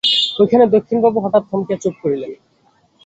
[0.39, 2.31] এইখানে দক্ষিণাবাবু হঠাৎ থমকিয়া চুপ করিলেন।